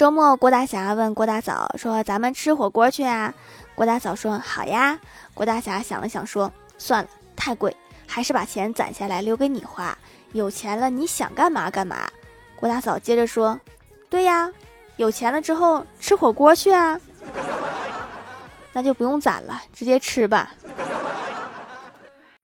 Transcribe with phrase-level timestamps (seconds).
[0.00, 3.34] 周末郭大侠问郭大嫂说咱们吃火锅去啊？
[3.74, 4.98] 郭大嫂说好呀。
[5.34, 9.94] 郭大侠想了想说算了太贵还是把钱攒下来留给你花。
[10.32, 12.10] 有钱了你想干嘛干嘛。
[12.56, 13.60] 郭大嫂接着说
[14.08, 14.50] 对呀
[14.96, 16.98] 有钱了之后吃火锅去啊。
[18.72, 20.54] 那就不用攒了直接吃吧。